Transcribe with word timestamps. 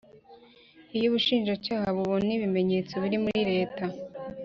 Iyo 0.95 1.05
Ubushinjacyaha 1.09 1.87
bubona 1.97 2.29
ibimenyetso 2.37 2.93
biri 3.03 3.17
muri 3.23 3.41
leta 3.51 3.83